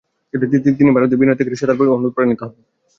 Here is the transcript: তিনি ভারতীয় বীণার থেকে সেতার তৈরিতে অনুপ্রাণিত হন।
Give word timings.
তিনি 0.77 0.89
ভারতীয় 0.95 1.19
বীণার 1.19 1.37
থেকে 1.37 1.59
সেতার 1.59 1.77
তৈরিতে 1.77 1.95
অনুপ্রাণিত 1.97 2.39
হন। 2.43 2.53